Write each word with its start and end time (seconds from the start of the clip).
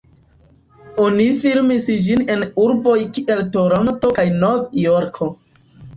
Oni 1.03 1.27
filmis 1.41 1.85
ĝin 2.05 2.25
en 2.35 2.45
urboj 2.63 2.97
kiel 3.19 3.45
Toronto 3.57 4.11
kaj 4.19 4.27
Nov-Jorko. 4.45 5.29